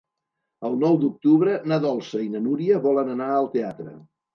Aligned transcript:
El 0.69 0.77
nou 0.83 0.97
d'octubre 1.03 1.55
na 1.73 1.81
Dolça 1.85 2.25
i 2.31 2.35
na 2.39 2.45
Núria 2.49 2.85
volen 2.91 3.17
anar 3.19 3.33
al 3.39 3.57
teatre. 3.61 4.01